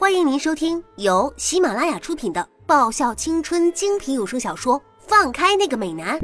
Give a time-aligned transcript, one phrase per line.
[0.00, 6.18] 欢迎您收听由喜马拉雅出品的爆笑青春精品有声小说《放开那个美男》，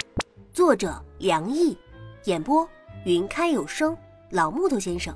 [0.51, 1.77] 作者梁毅，
[2.25, 2.67] 演播
[3.05, 3.95] 云开有声
[4.31, 5.15] 老木头先生。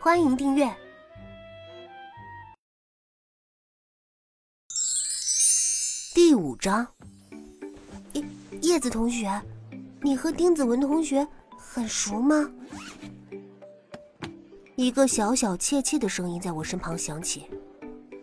[0.00, 0.68] 欢迎订阅
[6.12, 6.84] 第五章。
[8.14, 8.24] 叶
[8.62, 9.40] 叶子同学，
[10.00, 11.24] 你和丁子文同学
[11.56, 12.50] 很熟吗？
[14.74, 17.46] 一个小小怯怯的声音在我身旁响起。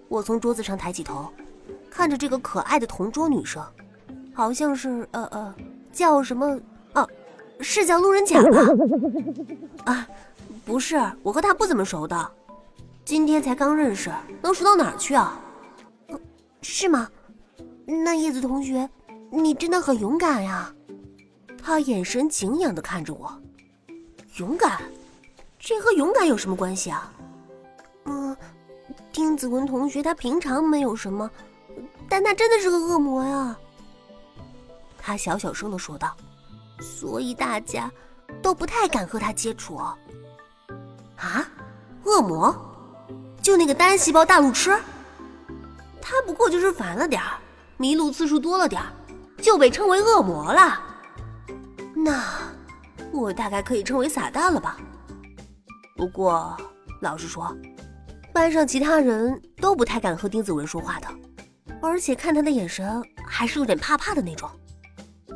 [0.09, 1.29] 我从桌子上抬起头，
[1.89, 3.63] 看着这个可爱的同桌女生，
[4.33, 5.55] 好像是呃呃，
[5.93, 6.59] 叫什么
[6.93, 7.07] 啊？
[7.61, 8.59] 是叫路人甲吧？
[9.93, 10.07] 啊，
[10.65, 12.31] 不是，我和她不怎么熟的，
[13.05, 15.39] 今天才刚认识，能熟到哪儿去啊？
[16.61, 17.07] 是吗？
[17.85, 18.89] 那叶子同学，
[19.31, 20.73] 你真的很勇敢呀！
[21.61, 23.31] 她眼神敬仰的看着我，
[24.37, 24.81] 勇敢？
[25.59, 27.13] 这和勇敢有什么关系啊？
[29.19, 31.29] 丁子文同学，他平常没有什么，
[32.07, 33.53] 但他真的是个恶魔呀。
[34.97, 36.15] 他小小声的说道，
[36.79, 37.91] 所以大家
[38.41, 39.75] 都不太敢和他接触。
[39.75, 39.99] 啊，
[42.05, 42.55] 恶魔？
[43.41, 44.79] 就那个单细胞大路痴？
[46.01, 47.41] 他不过就是烦了点儿，
[47.75, 48.87] 迷路次数多了点儿，
[49.41, 50.81] 就被称为恶魔了。
[51.93, 52.23] 那
[53.11, 54.77] 我大概可以称为撒旦了吧？
[55.97, 56.55] 不过
[57.01, 57.53] 老实说。
[58.33, 61.07] 班上其他人都不太敢和丁子文说话的，
[61.81, 64.49] 而且看他的眼神还是有点怕怕的那种，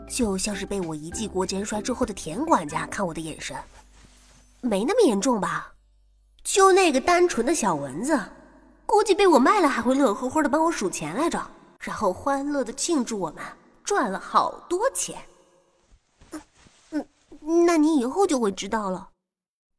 [0.07, 3.57] 就像是被我一记锅肩摔之后的田管家看我的眼神，
[4.61, 5.73] 没那么严重吧？
[6.43, 8.19] 就那个单纯的小蚊子，
[8.85, 11.41] 估计被我卖了还会乐呵呵的帮我数钱来着，
[11.79, 13.43] 然后欢乐的庆祝我们
[13.83, 15.17] 赚了好多钱。
[16.31, 16.41] 嗯
[16.91, 19.09] 嗯，那你以后就会知道了。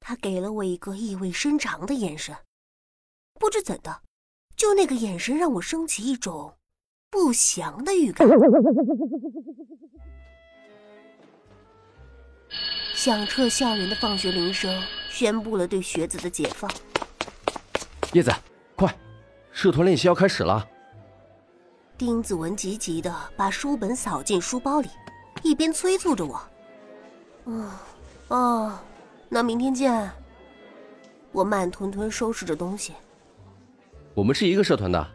[0.00, 2.34] 他给了我一个意味深长的眼神。
[3.44, 4.00] 不知怎的，
[4.56, 6.54] 就那个眼神让我升起一种
[7.10, 8.26] 不祥的预感。
[12.94, 16.70] 响彻校园的放学铃声宣布了对学子的解放。
[18.14, 18.32] 叶子，
[18.76, 18.96] 快，
[19.52, 20.66] 社团练习要开始了。
[21.98, 24.88] 丁子文急急的把书本扫进书包里，
[25.42, 26.40] 一边催促着我
[27.44, 27.70] ：“嗯，
[28.28, 28.78] 哦，
[29.28, 30.10] 那明天见。”
[31.30, 32.94] 我慢吞吞收拾着东西。
[34.14, 35.06] 我们是一个社团的，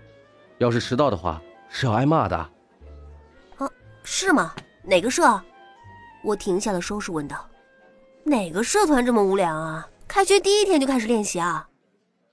[0.58, 2.36] 要是迟到的话是要挨骂的。
[3.58, 3.70] 啊，
[4.04, 4.54] 是吗？
[4.84, 5.42] 哪个社？
[6.22, 7.48] 我停下了收拾，问道
[8.26, 9.88] ：“哪个社团这么无聊啊？
[10.06, 11.66] 开学第一天就开始练习啊？”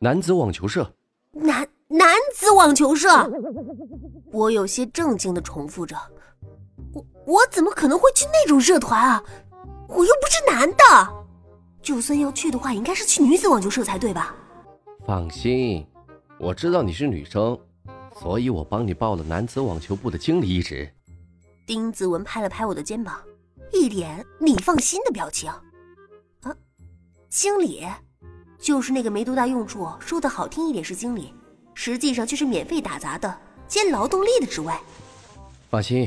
[0.01, 0.93] 男子网球社。
[1.31, 3.31] 男男子网球社。
[4.33, 5.97] 我有些震惊的重复着
[6.93, 9.23] ：“我我怎么可能会去那种社团啊？
[9.89, 10.77] 我又不是男的。
[11.81, 14.35] 就算要去的话，应该是去女子网球社才对吧？”
[15.07, 15.87] 放心。
[16.39, 17.59] 我知道你是女生，
[18.21, 20.89] 所以我帮你报了男子网球部的经理一职。
[21.67, 23.19] 丁子文拍了拍我的肩膀，
[23.73, 25.51] 一脸你放心的表情。
[26.43, 26.55] 啊，
[27.31, 27.87] 经理，
[28.59, 31.33] 就是那个没多大用处，说的好听一点是经理，
[31.73, 33.35] 实际上却是免费打杂的
[33.67, 34.73] 兼劳动力的职位。
[35.71, 36.07] 放心，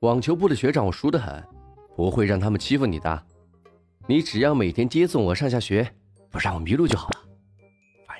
[0.00, 1.42] 网球部的学长我熟得很，
[1.96, 3.26] 不会让他们欺负你的。
[4.06, 5.92] 你只要每天接送我上下学，
[6.30, 7.25] 不让我迷路就好了。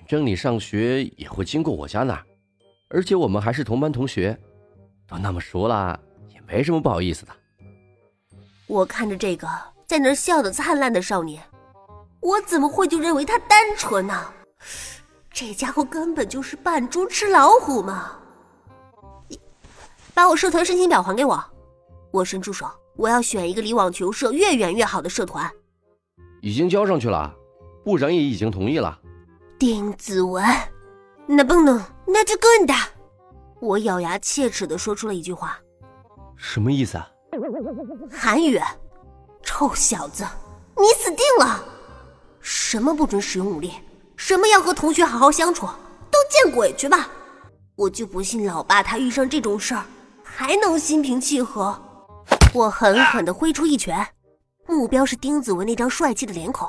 [0.06, 2.24] 正你上学也会经过我家那儿，
[2.88, 4.38] 而且我们还是同班同学，
[5.08, 7.32] 都那么熟了，也没什么不好意思的。
[8.68, 9.48] 我看着这个
[9.84, 11.42] 在那儿笑得灿烂的少年，
[12.20, 14.32] 我怎么会就认为他单纯呢？
[15.32, 18.12] 这家伙根本就是扮猪吃老虎嘛！
[20.14, 21.44] 把我社团申请表还给我，
[22.10, 25.50] 我伸出手，我要选一个离网球社越远越好的社团。
[26.40, 27.34] 已经交上去了，
[27.84, 28.98] 部长也已经同意了。
[29.58, 30.44] 丁子文，
[31.26, 32.86] 那不能，那就更大。
[33.58, 35.58] 我咬牙切齿的说出了一句话
[36.36, 37.08] ：“什么意思啊？”
[38.12, 38.60] 韩语，
[39.42, 40.26] 臭小子，
[40.76, 41.64] 你死定了！
[42.40, 43.72] 什么不准使用武力，
[44.14, 45.66] 什么要和同学好好相处，
[46.10, 47.08] 都见鬼去吧！
[47.76, 49.84] 我就不信老爸他遇上这种事儿
[50.22, 51.78] 还能心平气和。
[52.52, 54.06] 我狠狠的挥出一拳，
[54.66, 56.68] 目标是丁子文那张帅气的脸孔。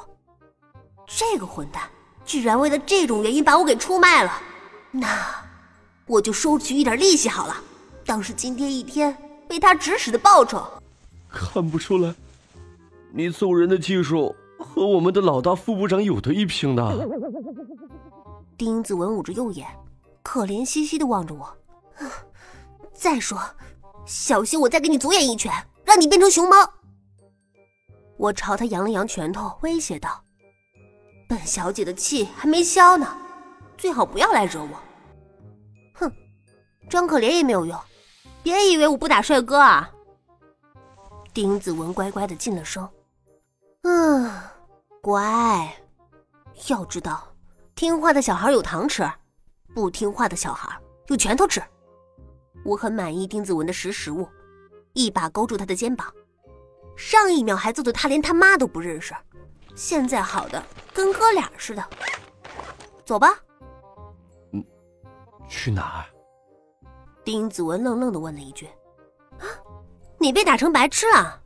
[1.06, 1.84] 这个混蛋！
[2.28, 4.32] 居然为了这种原因把我给出卖了，
[4.92, 5.08] 那
[6.06, 7.56] 我就收取一点利息好了，
[8.06, 10.62] 当是今天一天被他指使的报酬。
[11.30, 12.14] 看不出来，
[13.14, 17.08] 你揍人的技术和我们的老大副部长有的一拼的。
[18.58, 19.66] 丁子文捂着右眼，
[20.22, 21.58] 可怜兮兮的望着我。
[22.94, 23.40] 再说，
[24.06, 25.54] 小心我再给你左眼一拳，
[25.86, 26.56] 让你变成熊猫。
[28.18, 30.22] 我朝他扬了扬拳头，威胁道。
[31.28, 33.18] 本小姐的气还没消呢，
[33.78, 34.80] 最好不要来惹我。
[35.94, 36.12] 哼
[36.90, 37.78] 装可怜也没有用，
[38.42, 39.90] 别以为我不打帅哥啊！
[41.34, 42.90] 丁子文乖乖的进了声，
[43.84, 44.32] 嗯，
[45.02, 45.72] 乖。
[46.70, 47.28] 要知道，
[47.76, 49.08] 听话的小孩有糖吃，
[49.76, 51.62] 不听话的小孩有拳头吃。
[52.64, 54.28] 我很满意丁子文的识时务，
[54.94, 56.12] 一把勾住他的肩膀。
[56.96, 59.14] 上一秒还揍得他连他妈都不认识，
[59.78, 61.84] 现在好的跟哥俩似的。
[63.06, 63.30] 走吧。
[64.52, 64.66] 嗯，
[65.48, 66.06] 去哪儿？
[67.24, 68.68] 丁子文愣愣的问了一句
[69.38, 69.46] ：“啊，
[70.18, 71.40] 你被打成白痴了？”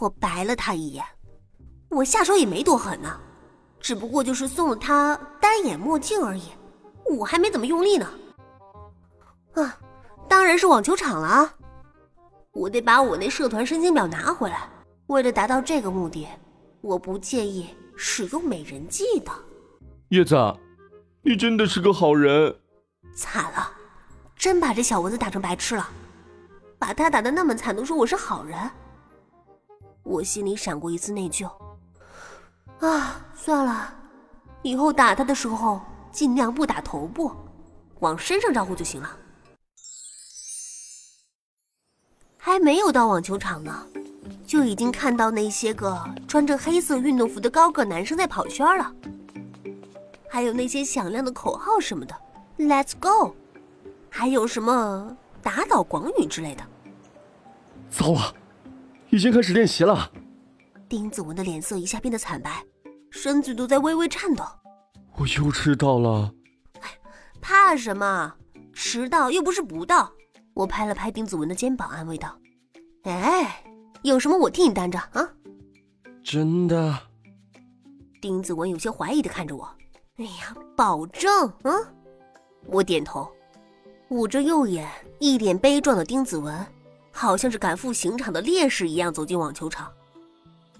[0.00, 1.04] 我白了他一眼，
[1.90, 3.20] 我下手也没多狠呢，
[3.78, 6.44] 只不过就是送了他单眼墨镜而已，
[7.04, 8.08] 我还没怎么用力呢。
[9.54, 9.78] 啊，
[10.26, 11.52] 当然是网球场了。
[12.52, 14.68] 我得把我那社团申请表拿回来。
[15.08, 16.26] 为了达到这个目的，
[16.80, 19.30] 我不介意使用美人计的。
[20.08, 20.36] 叶子，
[21.22, 22.54] 你真的是个好人。
[23.14, 23.72] 惨了，
[24.34, 25.88] 真把这小蚊子打成白痴了，
[26.78, 28.58] 把他打的那么惨，都说我是好人。
[30.02, 31.50] 我心里闪过一丝内疚。
[32.78, 33.94] 啊，算了，
[34.62, 35.80] 以后打他的时候
[36.10, 37.30] 尽量不打头部，
[37.98, 39.16] 往身上招呼就行了。
[42.38, 43.86] 还没有到网球场呢，
[44.50, 48.92] 就已经看到那些个穿着黑色运动服的高个男生在跑圈了，
[50.28, 52.12] 还有那些响亮的口号什么的
[52.58, 53.36] ，Let's go，
[54.08, 56.64] 还有什么打倒广宇之类的。
[57.90, 58.34] 糟了，
[59.10, 60.10] 已经开始练习了。
[60.88, 62.64] 丁子文的脸色一下变得惨白，
[63.08, 64.44] 身子都在微微颤抖。
[65.16, 66.28] 我又迟到了。
[66.80, 66.90] 哎，
[67.40, 68.34] 怕什么？
[68.72, 70.10] 迟到又不是不到。
[70.54, 72.36] 我拍了拍丁子文的肩膀，安慰道
[73.06, 73.62] ：“哎，
[74.02, 75.28] 有什么我替你担着啊。”
[76.22, 76.98] 真的。
[78.20, 79.66] 丁子文有些怀疑的看着我
[80.18, 81.72] ：“哎呀，保证啊！”
[82.66, 83.26] 我点头，
[84.10, 84.86] 捂着右眼，
[85.18, 86.66] 一脸悲壮的丁子文，
[87.10, 89.90] 好像是赶赴刑场的烈士一样走进网球场，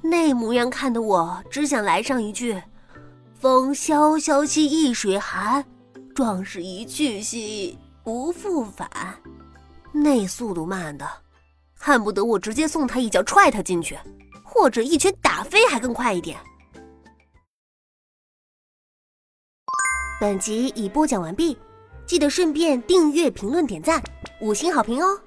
[0.03, 2.63] 那模样看得我只想来上一句
[3.41, 5.65] ：“风萧萧兮易水寒，
[6.15, 8.91] 壮士一去兮不复返。”
[9.93, 11.09] 那速度慢的，
[11.83, 13.99] 恨不得我直接送他一脚踹他进去，
[14.45, 16.39] 或者一拳打飞还更快一点。
[20.21, 21.57] 本集已播讲完毕，
[22.05, 24.03] 记得顺便订阅、评论、点赞、
[24.43, 25.19] 五星好评哦！